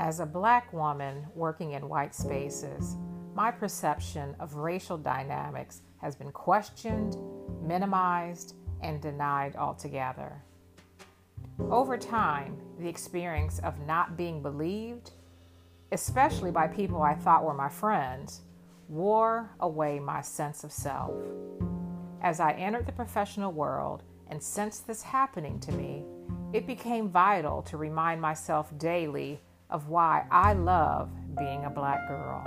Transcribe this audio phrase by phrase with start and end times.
[0.00, 2.96] As a black woman working in white spaces,
[3.34, 7.16] my perception of racial dynamics has been questioned,
[7.60, 10.40] minimized, and denied altogether.
[11.58, 15.10] Over time, the experience of not being believed,
[15.90, 18.42] especially by people I thought were my friends,
[18.88, 21.12] wore away my sense of self.
[22.22, 26.04] As I entered the professional world and sensed this happening to me,
[26.52, 32.44] it became vital to remind myself daily of why I love being a black girl.